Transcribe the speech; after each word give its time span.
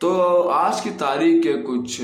तो 0.00 0.08
आज 0.42 0.80
की 0.80 0.90
तारीख 0.92 1.46
है 1.46 1.52
कुछ 1.58 1.96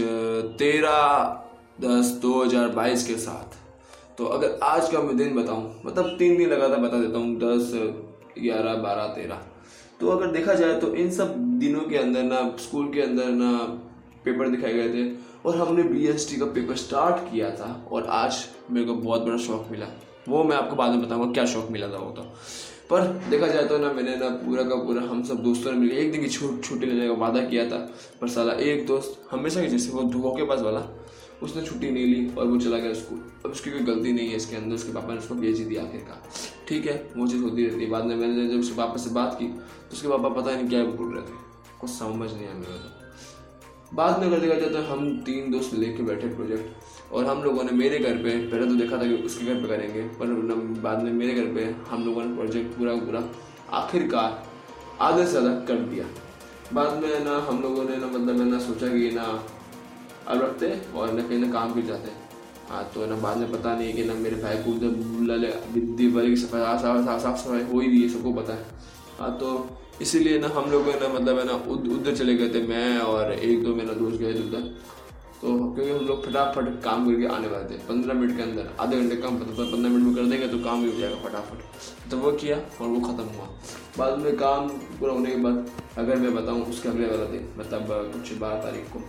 तेरह 0.58 1.80
दस 1.80 2.10
दो 2.22 2.32
हज़ार 2.34 2.68
बाईस 2.68 3.06
के 3.06 3.16
साथ। 3.16 3.56
तो 4.18 4.26
अगर 4.26 4.58
आज 4.62 4.88
का 4.90 5.00
मैं 5.00 5.16
दिन 5.16 5.34
बताऊँ 5.34 5.82
मतलब 5.84 6.16
तीन 6.18 6.36
दिन 6.38 6.50
लगातार 6.50 6.78
बता 6.80 6.98
देता 6.98 7.18
हूँ, 7.18 7.36
दस, 7.36 7.70
ग्यारह, 8.38 8.74
बारह, 8.76 9.06
तेरह। 9.14 9.42
तो 10.00 10.08
अगर 10.08 10.32
देखा 10.32 10.54
जाए 10.54 10.78
तो 10.80 10.94
इन 10.94 11.10
सब 11.10 11.34
दिनों 11.58 11.80
के 11.80 11.96
अंदर 11.98 12.22
ना, 12.22 12.40
स्कूल 12.60 12.88
के 12.92 13.02
अंदर 13.02 13.28
ना 13.32 13.52
पेपर 14.24 14.48
दिखाए 14.48 14.72
गए 14.72 14.88
थे 14.88 15.10
और 15.44 15.56
हमने 15.56 15.82
बी 15.84 16.38
का 16.38 16.46
पेपर 16.46 16.76
स्टार्ट 16.78 17.30
किया 17.30 17.50
था 17.52 17.70
और 17.92 18.06
आज 18.12 18.44
मेरे 18.70 18.86
को 18.86 18.94
बहुत 18.94 19.22
बड़ा 19.22 19.36
शौक 19.38 19.68
मिला। 19.70 19.86
वो 20.28 20.44
मैं 20.44 20.56
आपको 20.56 20.76
बाद 20.76 20.90
में 20.90 21.02
बताऊँगा 21.02 21.32
क्या 21.32 21.44
शौक 21.46 21.70
मिला 21.70 21.88
था 21.88 21.98
वो 21.98 22.10
तो। 22.10 22.30
पर 22.92 23.06
देखा 23.30 23.46
जाए 23.46 23.66
तो 23.66 23.76
ना 23.78 23.92
मैंने 23.92 24.16
ना 24.16 24.28
पूरा 24.38 24.62
का 24.62 24.76
पूरा 24.76 25.02
हम 25.02 25.22
सब 25.24 25.42
दोस्तों 25.42 25.72
ने 25.72 25.78
मिलकर 25.78 25.96
एक 25.96 26.10
दिन 26.12 26.20
की 26.20 26.28
छूट 26.28 26.62
छुट्टी 26.64 26.86
लेने 26.86 27.06
का 27.08 27.14
वादा 27.20 27.44
किया 27.44 27.64
था। 27.66 27.76
पर 28.20 28.28
साला 28.28 28.52
एक 28.62 28.86
दोस्त 28.86 29.28
हमेशा 29.30 29.60
की 29.60 29.68
जैसे 29.68 29.92
वो 29.92 30.02
धुओं 30.12 30.34
के 30.36 30.44
पास 30.46 30.60
वाला, 30.60 30.82
उसने 31.42 31.62
छुट्टी 31.62 31.90
नहीं 31.90 32.06
ली 32.06 32.28
और 32.34 32.46
वो 32.46 32.58
चला 32.60 32.78
गया 32.78 32.92
स्कूल। 32.94 33.22
अब 33.44 33.50
उसकी 33.50 33.70
कोई 33.70 33.80
गलती 33.84 34.12
नहीं 34.12 34.28
है 34.28 34.36
इसके 34.36 34.56
अंदर, 34.56 34.74
उसके 34.74 34.92
पापा 34.92 35.12
ने 35.12 35.18
उसको 35.18 35.34
भेज 35.34 35.58
ही 35.58 35.64
दिया 35.64 35.82
आखिरकार। 35.82 36.22
ठीक 36.68 36.86
है, 36.86 36.96
वो 37.16 37.26
चीज़ 37.26 37.42
होती 37.42 37.66
रहती 37.66 37.84
है। 37.84 37.90
बाद 37.90 38.04
में 38.04 38.16
मैंने 38.16 38.48
जब 38.48 38.58
उसके 38.60 38.76
पापा 38.76 38.96
से 38.96 39.10
बात 39.14 39.36
की 39.38 39.46
तो 39.46 39.92
उसके 39.92 40.08
पापा 40.08 40.28
पता 40.40 40.54
नहीं 40.56 40.68
क्या 40.68 40.84
बोल 40.84 41.14
रहे 41.14 41.22
थे। 41.22 41.40
कुछ 41.80 41.90
समझ 41.90 42.32
नहीं 42.32 42.46
आया 42.46 42.54
मेरे 42.54 42.72
तो 42.72 43.01
बाद 43.94 44.20
में 44.20 44.26
अगर 44.26 44.38
देखा 44.40 44.54
जाए 44.54 44.68
तो 44.68 44.82
हम 44.82 45.08
तीन 45.22 45.50
दोस्त 45.50 45.74
लेके 45.74 46.02
बैठे 46.02 46.28
प्रोजेक्ट 46.28 47.12
और 47.12 47.24
हम 47.24 47.42
लोगों 47.42 47.64
ने 47.64 47.72
मेरे 47.72 47.98
घर 47.98 48.16
पे 48.16 48.36
पहले 48.46 48.66
तो 48.66 48.74
देखा 48.74 48.98
था 48.98 49.06
कि 49.06 49.14
उसके 49.22 49.44
घर 49.44 49.60
पे 49.62 49.68
करेंगे 49.68 50.02
पर 50.18 50.26
बाद 50.80 51.02
में 51.02 51.12
मेरे 51.12 51.34
घर 51.34 51.52
पे 51.54 51.64
हम 51.90 52.04
लोगों 52.04 52.24
ने 52.24 52.34
प्रोजेक्ट 52.36 52.78
पूरा 52.78 52.94
पूरा 52.96 53.22
आखिरकार 53.76 54.42
आधे 55.00 55.24
से 55.24 55.30
ज़्यादा 55.30 55.50
कर 55.66 55.84
दिया 55.90 56.06
बाद 56.72 57.02
में 57.02 57.24
ना 57.24 57.36
हम 57.48 57.62
लोगों 57.62 57.84
ने 57.84 57.96
ना 57.96 58.06
मतलब 58.06 58.40
ना 58.48 58.58
सोचा 58.58 58.88
कि 58.88 59.10
ना 59.10 59.22
अब 60.28 60.42
रखते 60.42 60.72
और 60.94 61.12
न 61.12 61.22
कहीं 61.22 61.38
ना 61.38 61.52
काम 61.52 61.72
भी 61.74 61.82
जाते 61.82 62.10
हाँ 62.68 62.82
तो 62.94 63.06
ना 63.06 63.16
बाद 63.16 63.36
में 63.36 63.52
पता 63.52 63.74
नहीं 63.74 63.92
कि 63.94 64.04
ना 64.04 64.14
मेरे 64.16 64.36
भाई 64.36 64.62
को 64.62 64.70
उधर 64.70 65.72
दीवारी 65.96 66.28
की 66.28 66.36
सफ़ाई 66.36 66.78
साफ़ 66.78 67.36
सफ़ाई 67.36 67.62
हो 67.62 67.80
ही 67.80 67.88
रही 67.88 68.02
है 68.02 68.08
सबको 68.08 68.32
पता 68.32 68.54
है 68.54 68.64
हाँ 69.18 69.30
तो 69.38 69.52
इसीलिए 70.02 70.38
ना 70.38 70.48
हम 70.54 70.70
लोग 70.70 70.88
ना 71.02 71.08
मतलब 71.10 71.38
है 71.38 71.44
ना 71.46 71.52
उधर 71.94 72.14
चले 72.14 72.34
गए 72.36 72.48
थे, 72.48 72.66
मैं 72.68 72.98
और 73.00 73.32
एक 73.32 73.62
दो 73.64 73.74
मेरा 73.74 73.94
दोस्त 73.94 74.18
गए 74.20 74.34
थे 74.34 74.48
उधर। 74.48 74.64
तो 75.40 75.52
क्योंकि 75.74 75.90
हम 75.90 76.04
लोग 76.06 76.24
फटाफट 76.24 76.66
काम 76.82 77.06
करके 77.06 77.26
आने 77.28 77.48
वाले 77.48 77.64
थे, 77.66 77.78
पंद्रह 77.86 78.14
मिनट 78.14 78.36
के 78.36 78.42
अंदर। 78.42 78.68
आधे 78.80 78.96
घंटे 78.96 79.16
काम 79.18 79.38
पंद्रह 79.38 79.88
मिनट 79.88 80.04
में 80.04 80.14
कर 80.14 80.28
देंगे 80.30 80.48
तो 80.48 80.58
काम 80.64 80.82
भी 80.82 80.90
हो 80.90 80.98
जाएगा 80.98 81.16
फटाफट। 81.22 82.10
तो 82.10 82.16
वो 82.18 82.32
किया 82.34 82.56
और 82.56 82.88
वो 82.88 83.00
ख़त्म 83.00 83.24
हुआ। 83.28 83.46
बाद 83.98 84.18
में 84.18 84.36
काम 84.36 84.68
पूरा 85.00 85.12
होने 85.12 85.30
के 85.30 85.36
बाद, 85.38 85.66
अगर 85.98 86.16
मैं 86.16 86.34
बताऊँ 86.34 86.62
उसके 86.64 86.88
अगले 86.88 87.06
वाला 87.06 87.24
दिन 87.26 87.48
मतलब 87.58 88.12
कुछ 88.12 88.36
बारह 88.38 88.62
तारीख 88.62 88.92
को, 88.92 89.02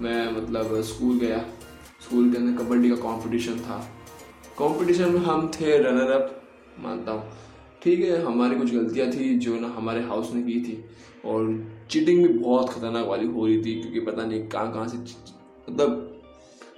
मैं 0.00 0.20
मतलब 0.32 0.80
स्कूल 0.84 1.18
गया। 1.18 1.38
स्कूल 2.00 2.30
के 2.32 2.36
अंदर 2.38 2.62
कबड्डी 2.62 2.90
का 2.90 2.96
कंपटीशन 3.02 3.58
था। 3.60 3.78
कंपटीशन 4.58 5.10
में 5.10 5.20
हम 5.22 5.50
थे 5.54 5.76
रनर 5.78 6.10
अप 6.12 6.24
मानता 6.80 7.12
हूँ। 7.12 7.22
ठीक 7.86 8.00
है, 8.00 8.22
हमारी 8.22 8.56
कुछ 8.56 8.72
गलतियाँ 8.74 9.10
थी 9.10 9.36
जो 9.38 9.58
ना 9.60 9.68
हमारे 9.68 10.00
हाउस 10.02 10.32
ने 10.34 10.42
की 10.42 10.60
थी। 10.60 10.84
और 11.24 11.42
चीटिंग 11.90 12.26
भी 12.26 12.32
बहुत 12.34 12.70
खतरनाक 12.70 13.06
वाली 13.06 13.26
हो 13.26 13.46
रही 13.46 13.58
थी, 13.58 13.74
क्योंकि 13.82 14.00
पता 14.00 14.24
नहीं 14.24 14.46
कहाँ 14.48 14.72
कहाँ 14.72 14.86
से 14.88 14.96
मतलब 15.68 16.22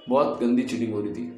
बहुत 0.09 0.39
गंदी 0.41 0.63
चीटिंग 0.63 0.93
हो 0.93 1.01
रही 1.01 1.13
थी। 1.13 1.31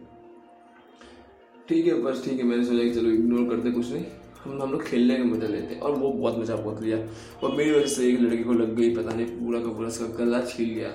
ठीक 1.70 1.88
है, 1.88 1.94
बस 2.02 2.24
ठीक 2.26 2.40
है, 2.40 2.46
मैंने 2.46 2.66
सोचा 2.66 2.84
कि 2.84 2.94
चलो 2.94 3.10
इग्नोर 3.10 3.50
करते 3.50 3.72
कुछ 3.72 3.92
नहीं। 3.92 4.06
हम 4.44 4.62
हम 4.62 4.72
लोग 4.72 4.84
खेलने 4.86 5.16
का 5.16 5.24
मज़ा 5.24 5.48
लेते 5.48 5.76
और 5.76 5.92
वो 5.94 6.12
बहुत 6.12 6.38
मज़ा 6.40 6.56
बहुत 6.56 6.82
लिया। 6.84 6.98
और 7.44 7.56
मेरी 7.56 7.72
वजह 7.72 7.88
से 7.88 8.10
एक 8.10 8.20
लड़की 8.22 8.44
को 8.44 8.54
लग 8.54 8.76
गई, 8.76 8.94
पता 8.96 9.16
नहीं 9.16 9.26
पूरा 9.26 9.60
का 9.60 9.70
पूरा 9.70 9.88
उसका 9.88 10.06
गला 10.16 10.42
छील 10.46 10.70
गया 10.70 10.92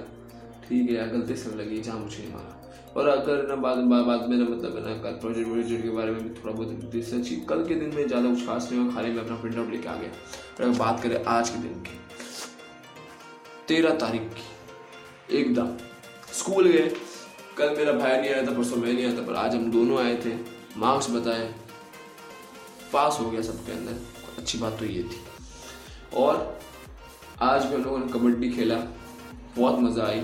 ठीक 0.69 0.91
है 0.91 1.11
गलती 1.13 1.37
से 1.37 1.57
लगी, 1.57 1.81
जहाँ 1.81 1.99
मुझे 1.99 2.19
नहीं 2.19 2.33
मारा। 2.33 2.66
और 2.97 3.09
अगर 3.09 3.47
ना 3.49 3.55
बाद 3.57 3.79
बाद 3.79 4.29
में 4.29 4.37
ना 4.37 4.45
मतलब 4.45 4.77
ना, 4.87 4.93
कल 5.03 5.19
प्रोजेक्ट 5.21 5.49
वोजेक्ट 5.49 5.83
के 5.83 5.91
बारे 5.91 6.11
में 6.13 6.23
भी 6.23 6.29
थोड़ा 6.35 6.53
बहुत 6.53 6.95
रिसर्च 6.95 7.29
की 7.29 7.37
कल 7.49 7.65
के 7.65 7.75
दिन 7.75 7.95
में 7.95 8.07
ज़्यादा 8.07 8.29
कुछ 8.31 8.47
खास 8.47 8.69
नहीं 8.71 8.83
हुआ 8.83 8.95
खाली 8.95 9.11
मैं 9.13 9.23
अपना 9.23 9.37
प्रिंट 9.37 9.59
आउट 9.59 9.71
लेके 9.71 9.89
आ 9.89 9.95
गया। 9.95 10.09
और 10.09 10.63
अगर 10.63 10.79
बात 10.79 11.03
करें 11.03 11.25
आज 11.27 11.51
के 11.51 11.59
दिन 11.59 11.81
की, 11.81 11.99
तेरह 13.69 13.95
तारीख 13.97 14.23
की, 14.31 15.37
एकदम। 15.39 15.77
स्कूल 16.35 16.69
गए, 16.69 16.89
कल 17.59 17.75
मेरा 17.77 17.93
भाई 17.93 18.17
नहीं 18.17 18.31
आया 18.31 18.47
था, 18.47 18.57
परसों 18.57 18.77
मैं 18.77 18.93
नहीं 18.93 19.05
आया 19.05 19.17
था, 19.17 19.27
पर 19.27 19.35
आज 19.35 19.55
हम 19.55 19.71
दोनों 19.71 19.99
आए 19.99 20.17
थे। 20.25 20.35
मार्क्स 20.79 21.11
बताए, 21.11 21.47
पास 22.93 23.19
हो 23.21 23.31
गया 23.31 23.43
सबके 23.43 23.73
अंदर। 23.73 24.01
अच्छी 24.39 24.59
बात 24.59 24.79
तो 24.79 24.85
ये 24.85 25.03
थी। 25.03 25.21
और 26.17 26.59
आज 27.43 27.65
भी 27.65 27.75
हम 27.75 27.83
लोगों 27.85 27.99
ने 27.99 28.13
कबड्डी 28.13 28.51
खेला, 28.51 28.77
बहुत 29.57 29.79
मज़ा 29.81 30.07
आई। 30.07 30.21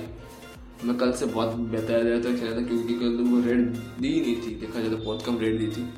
मैं 0.84 0.96
कल 0.98 1.12
से 1.12 1.26
बहुत 1.26 1.54
बेहतर 1.54 2.04
बेहतर 2.04 2.36
खेला 2.36 2.56
था, 2.56 2.66
क्योंकि 2.66 2.94
कल 2.94 3.16
तो 3.16 3.24
वो 3.24 3.40
रेड 3.40 3.66
दी 4.00 4.20
नहीं 4.20 4.36
थी। 4.36 4.54
देखा 4.60 4.80
जाए 4.80 4.90
तो 4.90 4.96
बहुत 4.96 5.24
कम 5.26 5.38
रेड 5.38 5.58
दी 5.58 5.66
थी। 5.66 5.88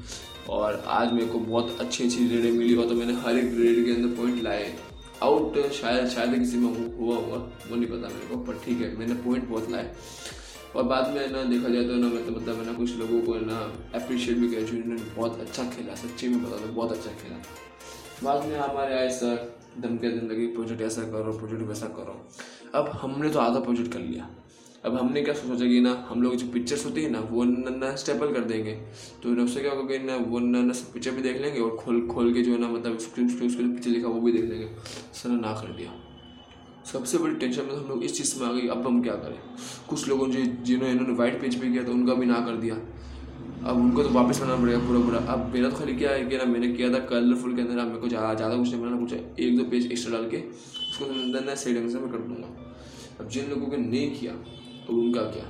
और 0.50 0.82
आज 0.86 1.12
मेरे 1.12 1.26
को 1.26 1.38
बहुत 1.40 1.76
अच्छी 1.80 2.04
अच्छी 2.04 2.26
रेडें 2.28 2.50
मिली 2.52 2.74
और 2.76 2.88
तो 2.88 2.94
मैंने 2.94 3.12
हर 3.20 3.38
एक 3.38 3.54
रेड 3.58 3.84
के 3.84 3.90
अंदर 3.90 4.16
पॉइंट 4.16 4.42
लाए। 4.42 4.74
आउट 5.22 5.58
शायद 5.72 6.08
शायद 6.08 6.38
किसी 6.38 6.56
में 6.56 6.96
हुआ 6.98 7.16
होगा, 7.16 7.36
वो 7.68 7.76
नहीं 7.76 7.86
पता 7.86 8.08
मेरे 8.08 8.26
को, 8.28 8.36
पर 8.36 8.60
ठीक 8.64 8.80
है, 8.80 8.96
मैंने 8.98 9.14
पॉइंट 9.24 9.48
बहुत 9.48 9.70
लाए। 9.70 9.94
और 10.76 10.82
बाद 10.84 11.10
में 11.14 11.30
ना 11.32 11.42
देखा 11.44 11.68
जाए 11.68 11.84
तो 11.84 11.94
ना 11.94 12.06
मैं 12.06 12.20
मतलब 12.20 12.36
मतलब 12.36 12.58
मैंने 12.58 12.72
कुछ 12.74 12.96
लोगों 12.96 13.20
को 13.20 13.34
ना 13.46 13.58
अप्रिशिएट 13.94 14.38
भी 14.38 14.48
किया 14.48 14.60
जिन्होंने 14.62 15.02
बहुत 15.16 15.40
अच्छा 15.40 15.64
खेला, 15.64 15.94
सच्ची 15.94 16.28
में 16.28 16.44
पता 16.44 16.56
था 16.56 16.70
बहुत 16.72 16.92
अच्छा 16.92 17.10
खेला। 17.10 17.42
बाद 18.22 18.46
में 18.46 18.56
हमारे 18.58 18.94
आए 18.94 19.08
सर 19.10 19.52
धमके 19.80 20.08
दिन 20.08 20.30
लगी 20.30 20.46
प्रोजेक्ट 20.46 20.82
ऐसा 20.82 21.02
करो 21.02 21.32
प्रोजेक्ट 21.32 21.62
वैसा 21.62 21.86
करो। 21.96 22.20
अब 22.74 22.88
हमने 22.94 23.30
तो 23.30 23.38
आधा 23.38 23.60
प्रोजेक्ट 23.60 23.92
कर 23.92 24.00
लिया। 24.00 24.28
अब 24.84 24.96
हमने 24.96 25.22
क्या 25.22 25.34
सोचा 25.34 25.66
कि 25.66 25.80
ना, 25.80 25.92
हम 26.08 26.22
लोग 26.22 26.34
जो 26.36 26.46
पिक्चर्स 26.52 26.84
होती 26.86 27.02
है 27.02 27.10
ना, 27.10 27.20
वो 27.20 27.44
ना 27.44 27.94
स्टेपल 27.96 28.32
कर 28.32 28.40
देंगे। 28.44 28.72
तो 29.22 29.30
उससे 29.44 29.60
क्या 29.60 29.72
होगा 29.72 29.86
कि 29.88 30.04
ना, 30.04 30.16
वो 30.28 30.38
ना 30.40 30.72
पिक्चर 30.92 31.10
भी 31.10 31.22
देख 31.22 31.40
लेंगे 31.42 31.60
और 31.60 31.76
खोल 31.76 32.00
खोल 32.08 32.32
के 32.34 32.42
जो 32.42 32.52
है 32.52 32.58
ना 32.60 32.68
मतलब 32.68 32.98
स्क्रीन 33.00 33.26
उसके 33.26 33.46
उसके 33.46 33.62
पिक्चर 33.64 33.90
लिखा 33.90 34.08
वो 34.08 34.20
भी 34.20 34.32
देख 34.32 34.44
लेंगे। 34.44 34.68
सर 35.14 35.28
ने 35.28 35.40
ना 35.40 35.52
कर 35.60 35.72
दिया। 35.72 35.92
सबसे 36.84 37.18
बड़ी 37.18 37.34
टेंशन 37.36 37.64
में 37.64 37.74
हम 37.74 37.88
लोग 37.88 38.02
इस 38.04 38.16
चीज़ 38.16 38.38
में 38.40 38.46
आ 38.48 38.52
गई 38.52 38.66
अब 38.68 38.86
हम 38.86 39.02
क्या 39.02 39.14
करें? 39.14 39.38
कुछ 39.88 40.08
लोगों 40.08 40.28
जो, 40.28 40.40
जिन्होंने, 40.40 40.92
इन्होंने 40.92 41.14
वाइट 41.14 41.40
पेज 41.40 41.60
पे 41.60 41.70
किया 41.70 41.82
तो 41.84 41.92
उनका 41.92 42.14
भी 42.14 42.26
ना 42.26 42.40
कर 42.46 42.56
दिया। 42.56 42.74
अब 43.64 43.76
उनको 43.76 44.02
तो 44.02 44.10
वापस 44.10 44.40
बनाना 44.40 44.60
पड़ेगा 44.62 44.78
पूरा 44.78 45.00
पूरा 45.00 45.18
अब 45.32 45.50
मेरा 45.54 45.68
तो 45.70 45.76
खाली 45.76 45.94
क्या 45.96 46.10
है 46.10 46.24
कि 46.24 46.36
ना, 46.36 46.44
मैंने 46.44 46.68
किया 46.68 46.92
था 46.92 46.98
कलरफुल 47.06 47.54
के 47.56 47.62
अंदर 47.62 47.84
मेरे 47.84 47.98
को 47.98 48.08
ज़्यादा 48.08 48.34
ज़्यादा 48.34 48.56
कुछ 48.56 48.68
नहीं 48.70 48.80
बनाना 48.82 48.98
कुछ 48.98 49.12
एक 49.12 49.56
दो 49.58 49.64
पेज 49.70 49.90
एक्स्ट्रा 49.92 50.12
डाल 50.12 50.28
के, 50.30 50.42
उसको 50.90 51.04
अंदर 51.06 51.44
ना 51.44 51.54
सही 51.54 51.74
ढंग 51.74 51.90
से 51.90 51.98
मैं 51.98 52.10
कर 52.10 52.18
दूँगा। 52.28 52.48
अब 53.20 53.28
जिन 53.28 53.48
लोगों 53.50 53.66
ने 53.68 53.78
नहीं 53.78 54.10
किया 54.10 54.32
तो 54.86 54.92
उनका 54.92 55.22
क्या? 55.30 55.44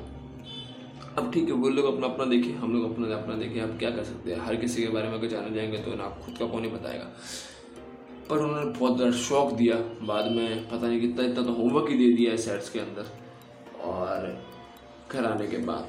अब 1.19 1.31
ठीक 1.33 1.49
है, 1.49 1.53
वो 1.53 1.69
लोग 1.69 1.95
अपना 1.95 2.06
अपना 2.06 2.25
देखें, 2.25 2.55
हम 2.55 2.72
लोग 2.72 2.93
अपना 2.93 3.15
अपना 3.17 3.34
देखें, 3.34 3.61
अब 3.61 3.78
क्या 3.78 3.91
कर 3.91 4.05
सकते 4.05 4.33
हैं? 4.33 4.41
हर 4.41 4.56
किसी 4.56 4.83
के 4.83 4.89
बारे 4.89 5.09
में 5.09 5.19
अगर 5.19 5.28
जाने 5.28 5.55
जाएँगे 5.55 5.78
तो 5.78 5.95
ना 5.95 6.09
खुद 6.25 6.39
का 6.39 6.47
कौन 6.47 6.65
ही 6.65 6.71
बताएगा। 6.71 7.11
पर 8.31 8.39
उन्होंने 8.39 8.71
बहुत 8.78 8.97
ज़्यादा 8.97 9.17
शौक 9.17 9.53
दिया, 9.53 9.77
बाद 10.03 10.31
में 10.33 10.69
पता 10.69 10.87
नहीं 10.87 11.00
कितना, 11.00 11.25
इतना 11.25 11.43
तो 11.43 11.53
होमवर्क 11.53 11.91
ही 11.91 11.99
दे 11.99 12.12
दिया 12.12 12.31
है 12.31 12.37
सेट्स 12.37 12.71
के 12.71 12.78
अंदर। 12.78 13.06
और 13.84 14.43
घर 15.12 15.25
आने 15.25 15.47
के 15.47 15.56
बाद 15.56 15.89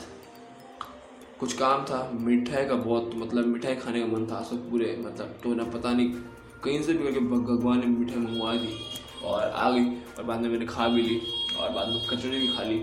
कुछ 1.40 1.54
काम 1.54 1.84
था, 1.86 2.10
मिठाई 2.22 2.66
का 2.66 2.76
बहुत 2.76 3.12
मतलब 3.16 3.46
मिठाई 3.46 3.76
खाने 3.76 4.02
का 4.02 4.08
मन 4.08 4.26
था, 4.26 4.42
सब 4.44 4.70
पूरे 4.72 4.96
मतलब 5.00 5.40
तो 5.44 5.54
ना 5.54 5.64
पता 5.64 5.94
नहीं, 5.94 6.10
कहीं 6.64 6.82
से 6.82 6.94
भी 6.94 7.04
करके 7.04 7.20
भगवान 7.20 7.80
ने 7.80 7.86
मिठाई 7.86 8.18
मंगवा 8.18 8.54
दी 8.54 8.76
और 9.24 9.42
आ 9.42 9.70
गई, 9.72 9.86
और 10.18 10.24
बाद 10.24 10.42
में 10.42 10.50
मैंने 10.50 10.66
खा 10.66 10.88
भी 10.88 11.02
ली, 11.02 11.20
और 11.60 11.70
बाद 11.70 11.88
में 11.88 12.08
कचौड़ी 12.10 12.40
भी 12.40 12.48
खा 12.48 12.64
ली। 12.64 12.80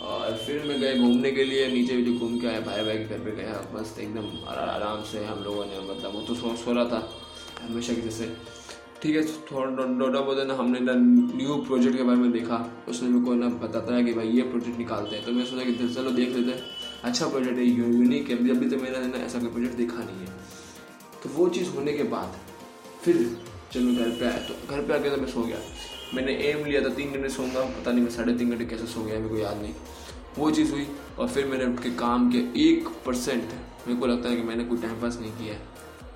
और 0.00 0.36
फिर 0.36 0.62
मैं 0.64 0.80
गए 0.80 0.98
घूमने 0.98 1.30
के 1.30 1.44
लिए, 1.44 1.66
नीचे 1.68 1.96
भी 1.96 2.18
घूम 2.18 2.38
के 2.38 2.46
आया, 2.46 2.60
भाई 2.60 2.84
भाई 2.84 2.98
के 2.98 3.04
घर 3.06 3.18
पे 3.24 3.36
गया 3.36 3.60
मस्त 3.74 3.98
एकदम 4.00 4.26
आराम 4.48 5.02
से 5.12 5.24
हम 5.24 5.42
लोगों 5.44 5.64
ने 5.66 5.80
मतलब 5.84 6.14
वो 6.14 6.22
तो 6.22 6.34
सो 6.34 6.54
सो 6.56 6.72
रहा 6.72 6.84
था, 6.84 7.08
हमेशा 7.62 7.94
की 7.94 8.00
जैसे 8.02 8.32
ठीक 9.02 9.16
है 9.16 9.22
थोड़ा 9.46 9.84
थोड़ा 10.00 10.20
बहुत 10.20 10.46
ना 10.48 10.54
हमने 10.54 10.78
ना 10.80 10.92
न्यू 10.96 11.56
प्रोजेक्ट 11.66 11.96
के 11.96 12.02
बारे 12.02 12.18
में 12.18 12.32
देखा, 12.32 12.58
उसने 12.88 13.08
मेरे 13.08 13.24
को 13.24 13.34
ना 13.34 13.48
बताता 13.62 13.94
है 13.94 14.04
कि 14.04 14.12
भाई 14.12 14.28
ये 14.28 14.42
प्रोजेक्ट 14.44 14.78
निकालते 14.78 15.16
हैं 15.16 15.24
तो 15.24 15.32
मैं 15.32 15.44
सोचा 15.44 15.64
कि 15.64 15.88
चलो 15.94 16.10
देख 16.12 16.36
लेते 16.36 16.50
हैं। 16.50 16.62
अच्छा 17.04 17.28
प्रोजेक्ट 17.28 17.58
है 17.58 17.64
यूनिक 17.64 18.30
है 18.30 18.36
अभी 18.50 18.68
तो 18.70 18.76
मैंने 18.76 19.06
ना, 19.06 19.24
ऐसा 19.24 19.38
कोई 19.38 19.48
प्रोजेक्ट 19.48 19.76
देखा 19.76 19.98
नहीं 19.98 20.20
है। 20.20 20.32
तो 21.22 21.30
वो 21.34 21.48
चीज़ 21.48 21.68
होने 21.70 21.92
के 21.92 22.02
बाद, 22.14 22.38
फिर 23.02 23.16
जब 23.72 23.80
मैं 23.80 23.94
घर 23.96 24.10
पे 24.18 24.24
आया 24.26 24.38
तो 24.48 24.54
घर 24.68 24.82
पे 24.82 24.94
आके 24.94 25.10
तो 25.10 25.16
मैं 25.16 25.28
सो 25.28 25.42
गया। 25.42 25.58
मैंने 26.14 26.32
एम 26.32 26.64
लिया 26.64 26.80
था, 26.80 26.88
तीन 26.88 27.12
घंटे 27.12 27.28
सोऊँगा, 27.28 27.60
पता 27.60 27.92
नहीं, 27.92 28.02
मैं 28.02 28.10
साढ़े 28.10 28.34
तीन 28.34 28.50
घंटे 28.50 28.64
कैसे 28.64 28.86
सो 28.86 29.04
गया, 29.04 29.18
मेरे 29.18 29.28
को 29.28 29.36
याद 29.36 29.62
नहीं। 29.62 29.74
वो 30.38 30.50
चीज़ 30.50 30.72
हुई, 30.72 30.86
और 31.18 31.28
फिर 31.28 31.46
मैंने 31.46 31.64
उठ 31.64 31.82
के 31.82 31.90
काम 31.90 32.32
किया, 32.32 32.42
एक 32.56 32.88
परसेंट 33.06 33.44
मेरे 33.88 34.00
को 34.00 34.06
लगता 34.06 34.28
है 34.28 34.36
कि 34.36 34.42
मैंने 34.42 34.64
कोई 34.64 34.78
टाइम 34.78 35.00
पास 35.00 35.18
नहीं 35.20 35.32
किया 35.32 35.54
है। 35.54 35.60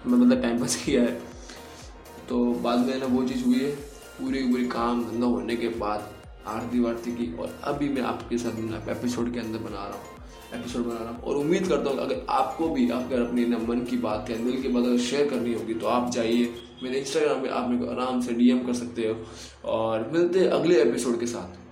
मैं 0.07 0.19
मतलब 0.19 0.43
टाइम 0.43 0.59
पास 0.59 0.77
किया 0.85 1.03
है। 1.03 1.23
तो 2.29 2.55
बाद 2.55 2.79
में 2.79 2.99
ना, 2.99 3.07
वो 3.07 3.25
चीज़ 3.25 3.45
हुई 3.45 3.59
है, 3.59 3.71
पूरी 4.21 4.43
पूरी 4.43 4.67
काम 4.67 5.05
धंधा 5.05 5.27
होने 5.27 5.57
के 5.57 5.69
बाद 5.69 6.13
आरती 6.47 6.81
वारती 6.81 7.13
की, 7.13 7.37
और 7.37 7.61
अभी 7.65 7.89
मैं 7.89 8.03
आपके 8.03 8.39
साथ 8.39 8.89
एपिसोड 8.89 9.35
के 9.35 9.41
अंदर 9.41 9.59
बना 9.59 9.89
रहा 9.89 9.99
हूँ। 9.99 10.18
एपिसोड 10.55 10.85
बनाना। 10.85 11.11
हूँ 11.11 11.21
और 11.23 11.37
उम्मीद 11.37 11.67
करता 11.69 11.91
हूँ, 11.91 11.99
अगर 11.99 12.25
आपको 12.31 12.69
भी 12.69 12.89
अगर 12.91 13.23
अपने 13.23 13.45
मन 13.67 13.85
की 13.85 13.97
बात 13.99 14.31
या 14.31 14.37
दिल 14.37 14.61
की 14.63 14.69
बात 14.69 14.85
अगर 14.85 14.99
शेयर 15.01 15.29
करनी 15.29 15.55
होगी 15.55 15.75
तो 15.75 15.87
आप 15.89 16.11
जाइए 16.11 16.53
मेरे 16.83 16.99
इंस्टाग्राम 16.99 17.43
पे 17.43 17.49
आप 17.51 17.69
मेरे 17.69 17.85
को 17.85 17.91
आराम 17.91 18.21
से 18.21 18.35
डीएम 18.35 18.59
कर 18.67 18.75
सकते 18.75 19.07
हो। 19.09 19.17
और 19.71 20.09
मिलते 20.13 20.39
हैं 20.39 20.49
अगले 20.51 20.81
एपिसोड 20.83 21.19
के 21.21 21.27
साथ। 21.27 21.68